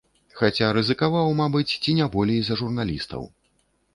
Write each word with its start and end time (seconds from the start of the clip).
Хаця 0.37 0.69
рызыкаваў, 0.77 1.27
мабыць, 1.41 1.77
ці 1.83 1.95
не 1.99 2.07
болей 2.15 2.41
за 2.47 2.57
журналістаў. 2.61 3.21